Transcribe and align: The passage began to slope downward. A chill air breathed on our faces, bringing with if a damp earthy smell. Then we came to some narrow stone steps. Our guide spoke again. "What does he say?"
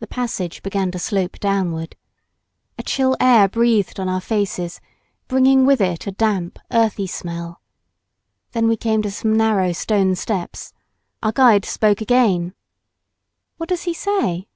The 0.00 0.08
passage 0.08 0.64
began 0.64 0.90
to 0.90 0.98
slope 0.98 1.38
downward. 1.38 1.94
A 2.76 2.82
chill 2.82 3.16
air 3.20 3.46
breathed 3.48 4.00
on 4.00 4.08
our 4.08 4.20
faces, 4.20 4.80
bringing 5.28 5.64
with 5.64 5.80
if 5.80 6.08
a 6.08 6.10
damp 6.10 6.58
earthy 6.72 7.06
smell. 7.06 7.60
Then 8.50 8.66
we 8.66 8.76
came 8.76 9.00
to 9.02 9.12
some 9.12 9.36
narrow 9.36 9.70
stone 9.70 10.16
steps. 10.16 10.72
Our 11.22 11.30
guide 11.30 11.64
spoke 11.64 12.00
again. 12.00 12.52
"What 13.58 13.68
does 13.68 13.84
he 13.84 13.94
say?" 13.94 14.48